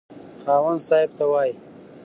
[0.43, 1.53] خاوند صاحب ته وايي.